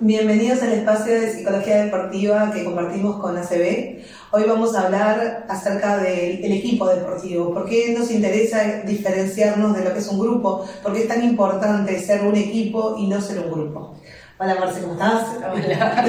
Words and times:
Bienvenidos 0.00 0.62
al 0.62 0.74
espacio 0.74 1.20
de 1.20 1.32
psicología 1.32 1.82
deportiva 1.82 2.52
que 2.52 2.62
compartimos 2.62 3.16
con 3.20 3.36
ACB. 3.36 3.98
Hoy 4.30 4.44
vamos 4.46 4.76
a 4.76 4.82
hablar 4.82 5.44
acerca 5.48 5.96
del 5.96 6.52
equipo 6.52 6.86
deportivo. 6.86 7.52
¿Por 7.52 7.68
qué 7.68 7.96
nos 7.98 8.08
interesa 8.12 8.82
diferenciarnos 8.86 9.76
de 9.76 9.84
lo 9.84 9.92
que 9.92 9.98
es 9.98 10.06
un 10.06 10.20
grupo? 10.20 10.64
¿Por 10.84 10.92
qué 10.92 11.00
es 11.00 11.08
tan 11.08 11.24
importante 11.24 11.98
ser 11.98 12.24
un 12.24 12.36
equipo 12.36 12.94
y 12.96 13.08
no 13.08 13.20
ser 13.20 13.40
un 13.40 13.50
grupo? 13.50 13.96
Hola 14.38 14.54
Marce, 14.60 14.82
¿cómo 14.82 14.92
estás? 14.92 15.30
Hola. 15.52 16.04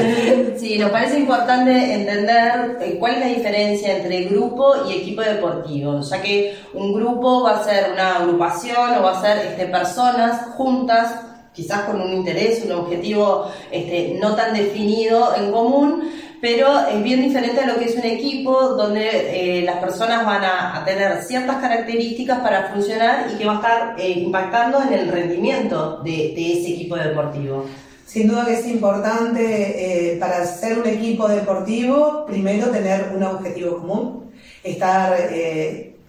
Sí, 0.55 0.77
nos 0.77 0.91
parece 0.91 1.17
importante 1.17 1.71
entender 1.95 2.77
eh, 2.81 2.97
cuál 2.99 3.13
es 3.13 3.19
la 3.21 3.25
diferencia 3.25 3.97
entre 3.97 4.25
grupo 4.25 4.87
y 4.87 4.93
equipo 4.93 5.21
deportivo, 5.23 5.99
ya 6.01 6.21
que 6.21 6.55
un 6.75 6.93
grupo 6.93 7.41
va 7.41 7.61
a 7.61 7.63
ser 7.63 7.91
una 7.93 8.17
agrupación 8.17 8.99
o 8.99 9.01
va 9.01 9.17
a 9.17 9.21
ser 9.21 9.47
este, 9.47 9.65
personas 9.65 10.45
juntas 10.55 11.28
quizás 11.53 11.81
con 11.81 12.01
un 12.01 12.13
interés, 12.13 12.63
un 12.65 12.71
objetivo 12.71 13.51
este, 13.71 14.17
no 14.19 14.35
tan 14.35 14.53
definido 14.53 15.35
en 15.35 15.51
común, 15.51 16.09
pero 16.41 16.87
es 16.87 17.03
bien 17.03 17.21
diferente 17.21 17.59
a 17.59 17.67
lo 17.67 17.77
que 17.77 17.85
es 17.85 17.95
un 17.95 18.05
equipo 18.05 18.69
donde 18.69 19.59
eh, 19.59 19.61
las 19.63 19.77
personas 19.77 20.25
van 20.25 20.43
a, 20.43 20.83
tener 20.85 21.21
ciertas 21.23 21.57
características 21.57 22.39
para 22.39 22.69
funcionar 22.69 23.27
y 23.33 23.37
que 23.37 23.45
va 23.45 23.53
a 23.53 23.55
estar 23.55 23.95
eh, 23.99 24.11
impactando 24.11 24.81
en 24.81 24.93
el 24.93 25.09
rendimiento 25.09 26.01
de, 26.03 26.33
ese 26.33 26.71
equipo 26.73 26.95
deportivo. 26.95 27.65
Sin 28.05 28.27
duda 28.27 28.45
que 28.45 28.53
es 28.53 28.67
importante 28.67 30.13
eh, 30.13 30.17
para 30.17 30.45
ser 30.45 30.79
un 30.79 30.87
equipo 30.87 31.27
deportivo, 31.27 32.25
primero 32.25 32.69
tener 32.69 33.11
un 33.15 33.23
objetivo 33.23 33.79
común, 33.79 34.31
estar 34.63 35.15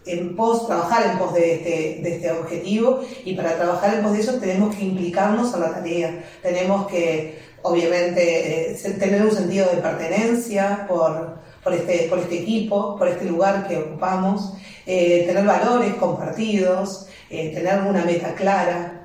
en 0.07 0.35
pos, 0.35 0.67
trabajar 0.67 1.11
en 1.11 1.19
pos 1.19 1.35
de 1.35 1.55
este, 1.55 2.03
de 2.03 2.17
este 2.17 2.33
objetivo 2.33 3.01
y 3.25 3.35
para 3.35 3.57
trabajar 3.57 3.95
en 3.95 4.03
pos 4.03 4.13
de 4.13 4.21
eso 4.21 4.35
tenemos 4.35 4.75
que 4.75 4.85
implicarnos 4.85 5.55
a 5.55 5.59
la 5.59 5.71
tarea, 5.73 6.25
tenemos 6.43 6.87
que 6.87 7.39
obviamente 7.63 8.73
eh, 8.73 8.91
tener 8.99 9.23
un 9.23 9.33
sentido 9.33 9.69
de 9.71 9.83
pertenencia 9.83 10.87
por, 10.89 11.39
por, 11.63 11.75
este, 11.75 12.07
por 12.09 12.19
este 12.19 12.41
equipo, 12.41 12.97
por 12.97 13.09
este 13.09 13.27
lugar 13.27 13.69
que 13.69 13.77
ocupamos, 13.79 14.55
eh, 14.87 15.25
tener 15.27 15.45
valores 15.45 15.95
compartidos, 15.95 17.07
eh, 17.29 17.53
tener 17.55 17.83
una 17.83 18.05
meta 18.05 18.35
clara, 18.35 19.00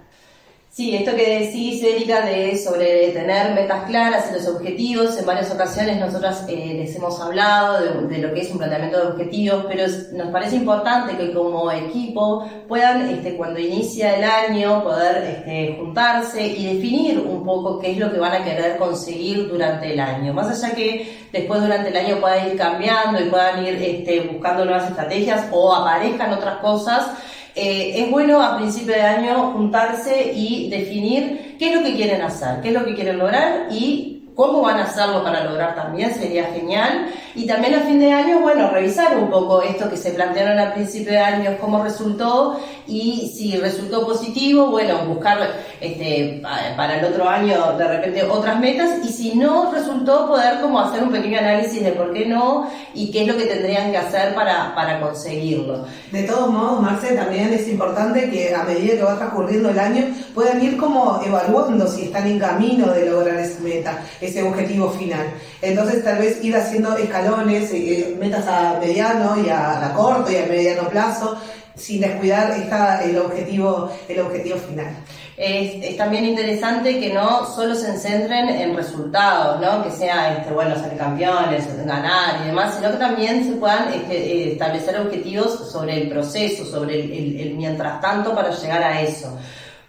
Sí, 0.76 0.94
esto 0.94 1.16
que 1.16 1.40
decís, 1.40 1.82
Erika, 1.82 2.26
de 2.26 2.58
sobre 2.58 3.08
tener 3.14 3.56
metas 3.56 3.86
claras 3.86 4.30
y 4.30 4.34
los 4.34 4.46
objetivos, 4.46 5.18
en 5.18 5.26
varias 5.26 5.50
ocasiones 5.50 5.98
nosotros 5.98 6.44
eh, 6.50 6.74
les 6.76 6.94
hemos 6.98 7.18
hablado 7.22 7.80
de, 8.10 8.18
lo 8.18 8.34
que 8.34 8.42
es 8.42 8.52
un 8.52 8.58
planteamiento 8.58 9.00
de 9.00 9.08
objetivos, 9.14 9.68
pero 9.70 9.86
nos 10.12 10.34
parece 10.34 10.58
importante 10.58 11.16
que 11.16 11.32
como 11.32 11.72
equipo 11.72 12.46
puedan, 12.68 13.08
este, 13.10 13.38
cuando 13.38 13.58
inicia 13.58 14.18
el 14.18 14.26
año, 14.26 14.84
poder 14.84 15.24
este, 15.24 15.78
juntarse 15.80 16.46
y 16.46 16.76
definir 16.76 17.20
un 17.20 17.46
poco 17.46 17.80
qué 17.80 17.92
es 17.92 17.98
lo 17.98 18.12
que 18.12 18.20
van 18.20 18.34
a 18.34 18.44
querer 18.44 18.76
conseguir 18.76 19.48
durante 19.48 19.94
el 19.94 20.00
año. 20.02 20.34
Más 20.34 20.62
allá 20.62 20.76
que 20.76 21.10
después 21.32 21.62
durante 21.62 21.88
el 21.88 21.96
año 21.96 22.20
pueda 22.20 22.46
ir 22.50 22.58
cambiando 22.58 23.22
y 23.22 23.30
puedan 23.30 23.66
ir 23.66 23.76
este, 23.76 24.28
buscando 24.30 24.66
nuevas 24.66 24.90
estrategias 24.90 25.48
o 25.54 25.74
aparezcan 25.74 26.34
otras 26.34 26.58
cosas, 26.58 27.12
eh, 27.56 28.04
es 28.04 28.12
bueno 28.12 28.42
a 28.42 28.58
principio 28.58 28.94
de 28.94 29.02
año 29.02 29.52
juntarse 29.54 30.34
y 30.34 30.70
definir 30.70 31.56
qué 31.58 31.70
es 31.70 31.76
lo 31.76 31.84
que 31.84 31.96
quieren 31.96 32.22
hacer, 32.22 32.62
qué 32.62 32.68
es 32.68 32.74
lo 32.74 32.86
que 32.86 32.96
quieren 32.96 33.18
lograr 33.18 33.68
y 33.72 34.16
cómo 34.36 34.62
van 34.62 34.78
a 34.80 34.84
hacerlo 34.84 35.24
para 35.24 35.46
lograr 35.46 35.74
también, 35.76 36.14
sería 36.14 36.46
genial. 36.54 37.08
Y 37.36 37.46
también 37.46 37.76
a 37.76 37.82
fin 37.82 38.00
de 38.00 38.12
año, 38.12 38.40
bueno, 38.40 38.70
revisar 38.70 39.18
un 39.18 39.30
poco 39.30 39.62
esto 39.62 39.90
que 39.90 39.98
se 39.98 40.12
plantearon 40.12 40.58
al 40.58 40.74
principio 40.74 41.12
de 41.12 41.20
año, 41.20 41.58
cómo 41.60 41.84
resultó 41.84 42.60
y 42.88 43.34
si 43.36 43.58
resultó 43.58 44.06
positivo, 44.06 44.68
bueno, 44.68 45.06
buscar 45.06 45.40
este, 45.82 46.42
para 46.78 47.00
el 47.00 47.06
otro 47.06 47.28
año 47.28 47.74
de 47.78 47.88
repente 47.88 48.24
otras 48.24 48.60
metas 48.60 49.00
y 49.04 49.12
si 49.12 49.36
no 49.36 49.72
resultó, 49.72 50.28
poder 50.28 50.62
como 50.62 50.80
hacer 50.80 51.04
un 51.04 51.12
pequeño 51.12 51.40
análisis 51.40 51.84
de 51.84 51.92
por 51.92 52.14
qué 52.14 52.26
no 52.26 52.70
y 52.94 53.12
qué 53.12 53.24
es 53.24 53.28
lo 53.28 53.38
que 53.38 53.46
tendrían 53.46 53.92
que 53.92 53.98
hacer 53.98 54.34
para, 54.34 54.74
para 54.74 55.02
conseguirlo. 55.02 55.86
De 56.12 56.24
todos 56.24 56.50
modos, 56.50 56.82
Marce, 56.82 57.16
también 57.16 57.54
es 57.54 57.68
importante 57.68 58.30
que 58.30 58.54
a 58.54 58.64
medida 58.64 58.96
que 58.96 59.04
va 59.04 59.18
transcurriendo 59.18 59.70
el 59.70 59.80
año 59.80 60.06
puedan 60.34 60.64
ir 60.64 60.78
como 60.78 61.22
evaluando 61.26 61.88
si 61.88 62.04
están 62.04 62.28
en 62.28 62.40
camino 62.40 62.92
de 62.92 63.10
lograr 63.10 63.38
esa 63.40 63.60
meta 63.62 64.00
ese 64.22 64.44
objetivo 64.44 64.90
final. 64.92 65.26
Entonces 65.62 66.04
tal 66.04 66.20
vez 66.20 66.44
ir 66.44 66.56
haciendo 66.56 66.96
escalones, 66.98 67.25
eh, 67.26 68.16
metas 68.20 68.48
a 68.48 68.78
mediano 68.80 69.36
y 69.44 69.50
a, 69.50 69.92
corto 69.96 70.32
y 70.32 70.38
a 70.38 70.46
mediano 70.46 70.90
plazo, 70.90 71.38
sin 71.76 72.02
descuidar 72.02 72.52
esta, 72.52 73.04
el, 73.04 73.18
objetivo, 73.18 73.92
el 74.08 74.20
objetivo 74.20 74.58
final. 74.58 74.96
Es, 75.38 75.98
también 75.98 76.26
interesante 76.26 76.98
que 77.00 77.14
no 77.14 77.46
solo 77.46 77.76
se 77.76 77.98
centren 77.98 78.48
en 78.48 78.76
resultados, 78.76 79.60
¿no? 79.60 79.84
que 79.84 79.92
sea 79.92 80.38
este, 80.38 80.54
bueno, 80.54 80.76
ser 80.76 80.96
campeones, 80.96 81.66
ganar 81.86 82.42
y 82.44 82.48
demás, 82.48 82.76
sino 82.76 82.92
que 82.92 82.98
también 82.98 83.44
se 83.44 83.54
puedan 83.54 83.92
este, 83.94 84.16
eh, 84.16 84.52
establecer 84.54 84.98
objetivos 84.98 85.70
sobre 85.70 86.04
el 86.04 86.10
proceso, 86.10 86.64
sobre 86.66 87.02
el 87.42 87.54
mientras 87.56 88.00
tanto 88.00 88.34
para 88.34 88.52
llegar 88.52 88.82
a 88.82 89.02
eso. 89.02 89.38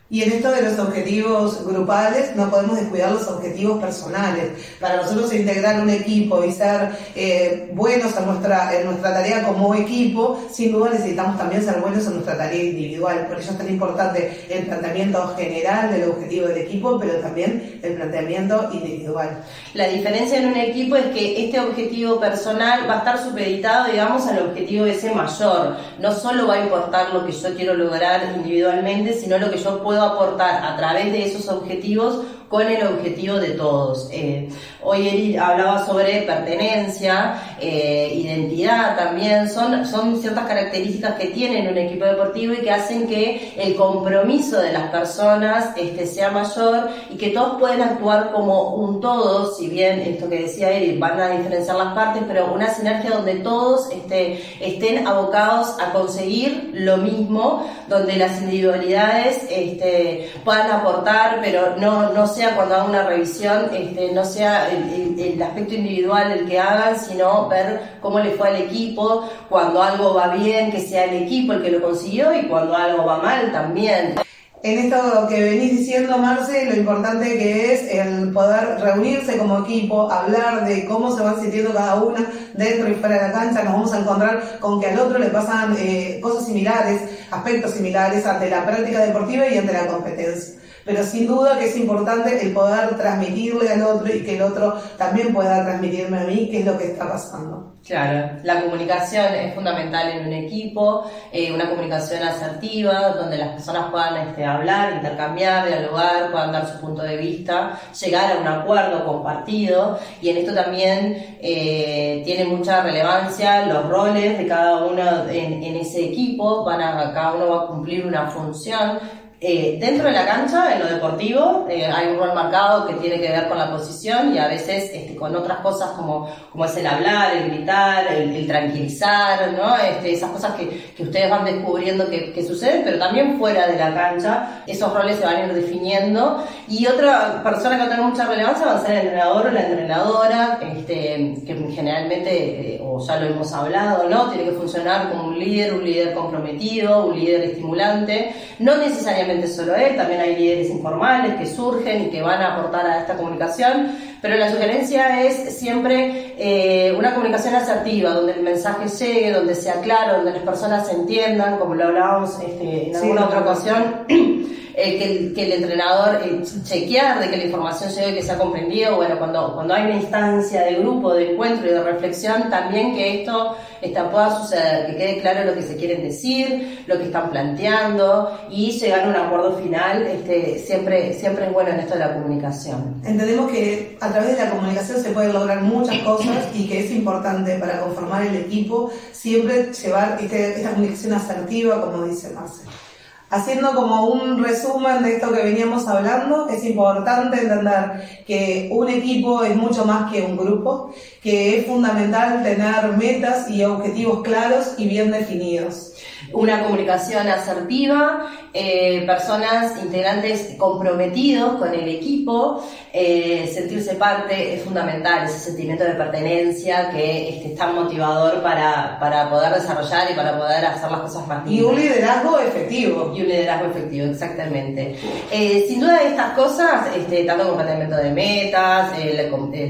Y 0.09 0.22
en 0.22 0.34
esto 0.34 0.53
de 0.53 0.62
los 0.62 0.78
objetivos 0.78 1.67
grupales 1.67 2.37
no 2.37 2.49
podemos 2.49 2.77
descuidar 2.78 3.11
los 3.11 3.27
objetivos 3.27 3.83
personales. 3.83 4.53
Para 4.81 4.99
nosotros 4.99 5.34
integrar 5.34 5.83
un 5.83 5.91
equipo 5.91 6.44
y 6.44 6.53
ser 6.53 6.91
eh, 7.17 7.72
buenos 7.75 8.17
en 8.17 8.27
nuestra, 8.27 8.72
en 8.78 8.87
nuestra 8.87 9.12
tarea 9.12 9.43
como 9.43 9.75
equipo, 9.75 10.41
sin 10.53 10.71
duda 10.71 10.91
necesitamos 10.91 11.37
también 11.37 11.65
ser 11.65 11.81
buenos 11.81 12.06
en 12.06 12.12
nuestra 12.15 12.39
tarea 12.39 12.62
individual. 12.62 13.27
Por 13.27 13.41
eso 13.41 13.50
es 13.50 13.59
tan 13.59 13.69
importante 13.69 14.47
el 14.49 14.67
planteamiento 14.67 15.34
general 15.37 15.91
del 15.91 16.09
objetivo 16.09 16.47
del 16.47 16.59
equipo, 16.59 17.00
pero 17.00 17.15
también 17.15 17.81
el 17.83 17.94
planteamiento 17.94 18.69
individual. 18.73 19.43
La 19.75 19.88
diferencia 19.88 20.38
en 20.38 20.47
un 20.47 20.56
equipo 20.56 20.94
es 20.94 21.06
que 21.06 21.47
este 21.47 21.59
objetivo 21.59 22.21
personal 22.21 22.88
va 22.88 22.94
a 22.94 22.99
estar 22.99 23.19
supeditado, 23.25 23.91
digamos, 23.91 24.25
al 24.28 24.38
objetivo 24.38 24.87
ese 24.87 25.12
mayor. 25.12 25.78
No 25.99 26.15
solo 26.15 26.47
va 26.47 26.55
a 26.55 26.62
importar 26.62 27.12
lo 27.12 27.27
que 27.27 27.33
yo 27.33 27.56
quiero 27.56 27.75
lograr 27.75 28.34
individualmente, 28.37 29.12
sino 29.12 29.37
lo 29.38 29.50
que 29.50 29.59
yo 29.59 29.83
puedo 29.83 29.95
aportar 30.02 30.64
a 30.64 30.76
través 30.76 31.12
de 31.12 31.24
esos 31.24 31.48
objetivos 31.48 32.20
con 32.48 32.66
el 32.66 32.86
objetivo 32.86 33.36
de 33.36 33.50
todos. 33.50 34.08
Eh, 34.12 34.48
hoy 34.82 35.08
Eri 35.08 35.36
hablaba 35.36 35.84
sobre 35.84 36.22
pertenencia, 36.22 37.56
eh, 37.61 38.12
identidad 38.15 38.97
también, 38.97 39.49
son, 39.49 39.87
son 39.87 40.21
ciertas 40.21 40.47
características 40.47 41.15
que 41.15 41.28
tienen 41.28 41.69
un 41.69 41.78
equipo 41.78 42.05
deportivo 42.05 42.55
y 42.55 42.59
que 42.59 42.71
hacen 42.71 43.06
que 43.06 43.55
el 43.56 43.75
compromiso 43.77 44.61
de 44.61 44.72
las 44.72 44.91
personas 44.91 45.71
este, 45.77 46.06
sea 46.06 46.31
mayor 46.31 46.91
y 47.11 47.17
que 47.17 47.31
todos 47.31 47.59
pueden 47.59 47.83
actuar 47.83 48.33
como 48.33 48.75
un 48.75 49.00
todo, 49.00 49.55
si 49.55 49.69
bien 49.69 50.00
esto 50.00 50.28
que 50.28 50.43
decía 50.43 50.71
Eri, 50.71 50.99
van 50.99 51.21
a 51.21 51.31
diferenciar 51.31 51.77
las 51.77 51.94
partes, 51.94 52.22
pero 52.27 52.53
una 52.53 52.72
sinergia 52.75 53.11
donde 53.11 53.37
todos 53.37 53.91
este, 53.91 54.43
estén 54.61 55.06
abocados 55.06 55.77
a 55.81 55.93
conseguir 55.93 56.71
lo 56.75 56.99
mismo, 56.99 57.67
donde 57.88 58.17
las 58.17 58.41
individualidades 58.43 59.47
este, 59.50 60.31
puedan 60.44 60.71
aportar, 60.71 61.38
pero 61.43 61.77
no, 61.77 62.12
no 62.12 62.27
sea 62.27 62.55
cuando 62.55 62.75
haga 62.75 62.84
una 62.84 63.03
revisión, 63.05 63.71
este, 63.73 64.12
no 64.12 64.25
sea 64.25 64.69
el, 64.71 65.43
aspecto 65.43 65.75
individual 65.75 66.33
el 66.33 66.47
que 66.47 66.59
hagan, 66.59 66.99
sino 66.99 67.45
ver 67.48 67.98
cómo 68.00 68.18
le 68.20 68.32
fue 68.32 68.48
al 68.48 68.56
equipo, 68.56 69.28
cuando 69.48 69.82
algo 69.82 70.14
va 70.14 70.28
bien, 70.28 70.70
que 70.70 70.80
sea 70.80 71.04
el 71.04 71.24
equipo 71.24 71.52
el 71.52 71.62
que 71.62 71.70
lo 71.70 71.82
consiguió 71.82 72.34
y 72.34 72.46
cuando 72.46 72.74
algo 72.76 73.04
va 73.04 73.18
mal 73.18 73.52
también. 73.52 74.14
En 74.62 74.78
esto 74.78 75.28
que 75.28 75.40
venís 75.40 75.78
diciendo, 75.78 76.18
Marce, 76.18 76.64
lo 76.64 76.74
importante 76.74 77.38
que 77.38 77.72
es 77.72 77.92
el 77.92 78.32
poder 78.32 78.80
reunirse 78.80 79.38
como 79.38 79.60
equipo, 79.60 80.10
hablar 80.10 80.66
de 80.66 80.86
cómo 80.86 81.14
se 81.16 81.22
van 81.22 81.40
sintiendo 81.40 81.72
cada 81.72 82.02
una 82.02 82.26
dentro 82.54 82.90
y 82.90 82.94
fuera 82.94 83.16
de 83.16 83.28
la 83.28 83.32
cancha, 83.32 83.62
nos 83.62 83.74
vamos 83.74 83.92
a 83.92 84.00
encontrar 84.00 84.58
con 84.58 84.80
que 84.80 84.88
al 84.88 84.98
otro 84.98 85.18
le 85.18 85.28
pasan 85.28 85.76
eh, 85.78 86.18
cosas 86.20 86.46
similares, 86.46 87.00
aspectos 87.30 87.72
similares 87.72 88.26
ante 88.26 88.50
la 88.50 88.66
práctica 88.66 89.04
deportiva 89.04 89.46
y 89.46 89.58
ante 89.58 89.72
la 89.72 89.86
competencia 89.86 90.56
pero 90.86 91.02
sin 91.02 91.26
duda 91.26 91.58
que 91.58 91.66
es 91.66 91.76
importante 91.76 92.41
el 92.41 92.54
poder 92.54 92.97
transmitirle 92.97 93.69
al 93.70 93.82
otro 93.82 94.14
y 94.14 94.22
que 94.22 94.37
el 94.37 94.43
otro 94.43 94.81
también 94.96 95.34
pueda 95.34 95.64
transmitirme 95.64 96.20
a 96.20 96.25
mí 96.25 96.49
qué 96.49 96.61
es 96.61 96.66
lo 96.66 96.78
que 96.78 96.93
está 96.93 97.08
pasando. 97.08 97.75
Claro, 97.87 98.40
la 98.43 98.62
comunicación 98.62 99.32
es 99.34 99.55
fundamental 99.55 100.08
en 100.11 100.26
un 100.26 100.32
equipo, 100.32 101.08
eh, 101.31 101.52
una 101.52 101.69
comunicación 101.70 102.20
asertiva, 102.22 103.11
donde 103.11 103.38
las 103.38 103.50
personas 103.50 103.90
puedan 103.93 104.28
este, 104.28 104.44
hablar, 104.44 104.94
intercambiar, 104.94 105.69
dialogar, 105.69 106.32
puedan 106.32 106.50
dar 106.50 106.66
su 106.66 106.81
punto 106.81 107.02
de 107.02 107.16
vista, 107.16 107.78
llegar 108.00 108.32
a 108.32 108.40
un 108.40 108.49
acuerdo 108.49 109.05
compartido, 109.06 110.00
y 110.20 110.31
en 110.31 110.38
esto 110.38 110.52
también 110.52 111.37
eh, 111.40 112.22
tiene 112.25 112.44
mucha 112.44 112.82
relevancia 112.82 113.66
los 113.66 113.88
roles 113.88 114.37
de 114.37 114.49
cada 114.49 114.84
uno 114.84 115.28
en, 115.28 115.62
en 115.62 115.76
ese 115.76 116.06
equipo, 116.06 116.64
van 116.64 116.81
a, 116.82 117.12
cada 117.14 117.34
uno 117.34 117.49
va 117.49 117.64
a 117.64 117.66
cumplir 117.69 118.05
una 118.05 118.26
función 118.26 118.99
eh, 119.38 119.77
dentro 119.79 120.06
de 120.06 120.12
la 120.12 120.25
cancha, 120.25 120.73
en 120.73 120.81
lo 120.81 120.87
deportivo, 120.87 121.67
eh, 121.69 121.85
hay 121.85 122.09
un 122.09 122.19
rol 122.19 122.35
marcado 122.35 122.87
que 122.87 122.94
tiene 122.94 123.21
que 123.21 123.29
ver 123.29 123.49
con 123.49 123.59
la 123.59 123.71
posición 123.71 124.35
y 124.35 124.38
a 124.38 124.49
veces 124.49 124.91
este, 124.94 125.15
con 125.15 125.37
otras 125.37 125.59
cosas 125.59 125.91
como, 125.91 126.27
como 126.50 126.65
es 126.65 126.75
el 126.79 126.87
hablar, 126.87 127.37
el 127.37 127.50
gritar, 127.50 128.11
el, 128.15 128.47
tranquilizar, 128.47 129.53
¿no? 129.53 129.77
Este, 129.77 130.15
esas 130.15 130.31
cosas 130.31 130.55
que, 130.55 130.94
que, 130.97 131.03
ustedes 131.03 131.29
van 131.29 131.44
descubriendo 131.44 132.09
que, 132.09 132.33
que, 132.33 132.43
suceden, 132.47 132.81
pero 132.83 132.99
también 132.99 133.38
fuera 133.38 133.67
de 133.67 133.77
la 133.77 133.93
cancha, 133.93 134.62
esos 134.67 134.91
roles 134.94 135.17
se 135.17 135.27
van 135.27 135.37
a 135.37 135.47
ir 135.47 135.53
definiendo. 135.53 136.43
Y 136.67 136.87
otra 136.87 137.43
persona 137.43 137.77
que 137.77 137.83
va 137.83 137.87
a 137.88 137.91
tener 137.91 138.05
mucha 138.06 138.25
relevancia 138.25 138.67
va 138.67 138.77
a 138.77 138.81
ser 138.81 138.93
el 138.93 139.00
entrenador 139.03 139.49
o 139.49 139.50
la 139.50 139.67
entrenadora, 139.67 140.59
este, 140.62 141.35
que 141.47 141.69
generalmente, 141.75 142.77
eh, 142.77 142.81
o 142.83 143.06
ya 143.06 143.17
lo 143.17 143.27
hemos 143.27 143.53
hablado, 143.53 144.09
¿no? 144.09 144.31
Tiene 144.31 144.44
que 144.44 144.56
funcionar 144.56 145.11
como 145.11 145.29
un 145.29 145.38
líder, 145.38 145.75
un 145.75 145.85
líder 145.85 146.15
comprometido, 146.15 147.05
un 147.05 147.19
líder 147.19 147.43
estimulante, 147.43 148.35
no 148.61 148.79
necesariamente 148.79 149.25
solo 149.46 149.75
él, 149.75 149.96
también 149.96 150.20
hay 150.20 150.37
líderes 150.37 150.70
informales 150.70 151.34
que 151.34 151.46
surgen 151.46 152.02
y 152.02 152.11
que 152.11 152.23
van 152.23 152.40
a 152.40 152.55
aportar 152.55 152.87
a 152.87 153.00
esta 153.00 153.17
comunicación, 153.17 153.93
pero 154.20 154.37
la 154.37 154.50
sugerencia 154.50 155.25
es 155.25 155.56
siempre 155.56 156.34
eh, 156.38 156.94
una 156.96 157.14
comunicación 157.14 157.55
asertiva, 157.55 158.11
donde 158.11 158.32
el 158.32 158.43
mensaje 158.43 158.88
llegue, 158.88 159.32
donde 159.32 159.55
sea 159.55 159.81
claro, 159.81 160.17
donde 160.17 160.32
las 160.32 160.43
personas 160.43 160.87
se 160.87 160.94
entiendan, 160.94 161.58
como 161.58 161.75
lo 161.75 161.84
hablábamos 161.84 162.38
este, 162.40 162.90
en 162.90 162.96
alguna 162.96 163.26
otra 163.26 163.40
ocasión. 163.40 164.06
Eh, 164.78 165.32
que, 165.34 165.43
el, 165.43 165.52
entrenador 165.52 166.20
eh, 166.23 166.43
chequear 166.62 167.19
de 167.19 167.31
que 167.31 167.38
la 167.38 167.44
información 167.44 167.88
llegue, 167.88 168.17
que 168.17 168.23
sea 168.23 168.37
comprendido, 168.37 168.96
bueno, 168.96 169.19
cuando, 169.19 169.55
cuando 169.55 169.73
hay 169.73 169.84
una 169.87 169.96
instancia 169.96 170.64
de 170.64 170.75
grupo, 170.75 171.14
de 171.14 171.32
encuentro 171.32 171.67
y 171.67 171.70
de 171.70 171.82
reflexión, 171.82 172.50
también 172.50 172.94
que 172.94 173.23
esto 173.23 173.56
esta, 173.81 174.11
pueda 174.11 174.38
suceder, 174.38 174.88
que 174.88 174.96
quede 174.99 175.20
claro 175.23 175.46
lo 175.46 175.55
que 175.55 175.62
se 175.62 175.76
quieren 175.76 176.02
decir, 176.02 176.84
lo 176.87 176.99
que 176.99 177.05
están 177.05 177.31
planteando 177.31 178.38
y 178.50 178.73
llegar 178.73 179.05
a 179.05 179.08
un 179.08 179.17
acuerdo 179.17 179.56
final, 179.56 180.06
este, 180.06 180.58
siempre, 180.58 181.14
siempre 181.14 181.46
es 181.46 181.55
bueno 181.55 181.70
en 181.70 181.81
esto 181.81 181.94
de 181.94 182.00
la 182.00 182.12
comunicación. 182.12 183.00
Entendemos 183.02 183.50
que 183.50 183.96
a 183.99 184.11
través 184.11 184.37
de 184.37 184.44
la 184.44 184.50
comunicación 184.50 185.02
se 185.02 185.08
pueden 185.12 185.32
lograr 185.32 185.62
muchas 185.62 185.99
cosas 186.00 186.49
y 186.55 186.69
que 186.69 186.84
es 186.84 186.90
importante 186.90 187.58
para 187.58 187.81
conformar 187.81 188.26
el 188.26 188.37
equipo 188.37 188.90
siempre 189.12 189.73
llevar 189.73 190.19
este, 190.20 190.56
esta 190.56 190.69
comunicación 190.69 191.14
asertiva, 191.14 191.81
como 191.81 192.05
dice 192.05 192.28
Marcelo. 192.34 192.86
Haciendo 193.28 193.75
como 193.75 194.06
un 194.06 194.43
resumen 194.43 195.02
de 195.02 195.17
esto 195.17 195.32
que 195.32 195.43
veníamos 195.43 195.88
hablando, 195.88 196.49
es 196.49 196.64
importante 196.64 197.40
entender 197.40 198.23
que 198.25 198.69
un 198.70 198.88
equipo 198.88 199.43
es 199.43 199.56
mucho 199.56 199.84
más 199.84 200.12
que 200.12 200.23
un 200.23 200.37
grupo, 200.37 200.94
que 201.20 201.58
es 201.58 201.67
fundamental 201.67 202.44
tener 202.44 202.96
metas 202.96 203.50
y 203.50 203.64
objetivos 203.64 204.23
claros 204.23 204.75
y 204.78 204.87
bien 204.87 205.11
definidos 205.11 205.96
una 206.32 206.62
comunicación 206.62 207.28
asertiva, 207.28 208.26
eh, 208.52 209.05
personas 209.06 209.73
integrantes 209.82 210.55
comprometidos 210.58 211.56
con 211.56 211.73
el 211.73 211.88
equipo, 211.88 212.62
eh, 212.93 213.50
sentirse 213.52 213.94
parte 213.94 214.55
es 214.55 214.62
fundamental, 214.62 215.25
ese 215.25 215.38
sentimiento 215.38 215.84
de 215.84 215.93
pertenencia 215.93 216.90
que 216.90 217.28
este, 217.28 217.52
es 217.52 217.58
tan 217.58 217.75
motivador 217.75 218.43
para, 218.43 218.99
para 218.99 219.31
poder 219.31 219.55
desarrollar 219.55 220.11
y 220.11 220.14
para 220.14 220.38
poder 220.38 220.64
hacer 220.64 220.90
las 220.90 221.00
cosas 221.00 221.26
más 221.26 221.49
Y 221.49 221.62
un 221.62 221.76
liderazgo 221.76 222.38
efectivo. 222.38 223.12
Y 223.16 223.22
un 223.22 223.28
liderazgo 223.28 223.70
efectivo, 223.70 224.06
exactamente. 224.06 224.96
Eh, 225.30 225.64
sin 225.68 225.80
duda 225.80 226.02
estas 226.02 226.32
cosas, 226.32 226.94
este, 226.96 227.24
tanto 227.24 227.44
como 227.44 227.56
planteamiento 227.56 227.96
de 227.96 228.10
metas, 228.10 228.92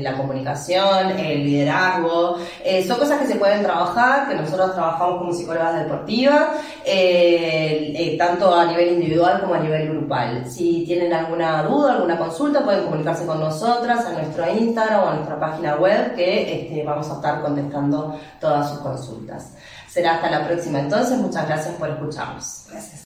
la 0.01 0.17
comunicación, 0.17 1.11
el 1.19 1.45
liderazgo, 1.45 2.39
son 2.87 2.99
cosas 2.99 3.21
que 3.21 3.27
se 3.27 3.37
pueden 3.37 3.63
trabajar, 3.63 4.29
que 4.29 4.35
nosotros 4.35 4.75
trabajamos 4.75 5.19
como 5.19 5.33
psicólogas 5.33 5.79
deportivas, 5.79 6.49
eh, 6.85 7.95
eh, 7.97 8.17
tanto 8.19 8.55
a 8.55 8.65
nivel 8.67 8.95
individual 8.95 9.41
como 9.41 9.55
a 9.55 9.59
nivel 9.59 9.89
grupal. 9.89 10.45
Si 10.51 10.85
tienen 10.85 11.13
alguna 11.13 11.63
duda, 11.63 11.95
alguna 11.95 12.19
consulta, 12.19 12.65
pueden 12.65 12.85
comunicarse 12.85 13.27
con 13.27 13.41
nosotras 13.41 14.05
a 14.07 14.13
nuestro 14.13 14.51
Instagram 14.51 15.05
o 15.05 15.09
a 15.09 15.15
nuestra 15.15 15.39
página 15.39 15.77
web 15.77 16.15
que 16.15 16.63
este, 16.63 16.85
vamos 16.85 17.11
a 17.11 17.15
estar 17.15 17.43
contestando 17.43 18.19
todas 18.41 18.71
sus 18.71 18.79
consultas. 18.81 19.53
Será 19.89 20.17
hasta 20.17 20.31
la 20.31 20.47
próxima 20.47 20.81
entonces. 20.81 21.19
Muchas 21.19 21.47
gracias 21.47 21.75
por 21.77 21.89
escucharnos. 21.89 22.67
Gracias. 22.71 23.06